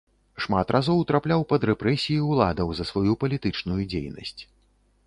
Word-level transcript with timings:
Шмат 0.43 0.71
разоў 0.75 1.03
трапляў 1.11 1.45
пад 1.51 1.67
рэпрэсіі 1.71 2.25
ўладаў 2.31 2.67
за 2.81 2.89
сваю 2.93 3.13
палітычную 3.27 3.81
дзейнасць. 3.91 4.37